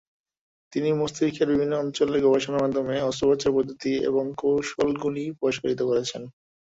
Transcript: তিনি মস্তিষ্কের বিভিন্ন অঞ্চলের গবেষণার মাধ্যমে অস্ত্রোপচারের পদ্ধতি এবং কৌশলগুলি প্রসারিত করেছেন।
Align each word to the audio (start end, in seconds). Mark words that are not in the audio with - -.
তিনি 0.73 0.89
মস্তিষ্কের 0.93 1.47
বিভিন্ন 1.51 1.73
অঞ্চলের 1.77 2.23
গবেষণার 2.25 2.63
মাধ্যমে 2.63 2.95
অস্ত্রোপচারের 3.01 3.55
পদ্ধতি 3.57 3.91
এবং 4.09 4.23
কৌশলগুলি 4.41 5.23
প্রসারিত 5.39 5.79
করেছেন। 5.89 6.21